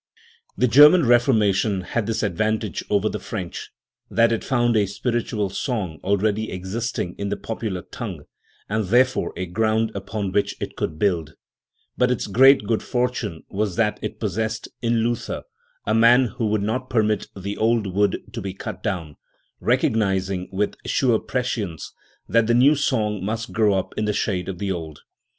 [0.57, 3.69] The German Reformation had this advantage over the French,
[4.09, 8.23] that it found a spiritual song already existing in the popular tongue,
[8.67, 11.35] and therefore a ground upon which it could build;
[11.99, 15.43] but its great good fortune was that it possessed, in Luther,
[15.85, 19.17] a man who would not permit the old wood to be cut down,
[19.59, 21.93] recognizing with sure prescience
[22.27, 25.01] that the new song must grow up in the shade of the old.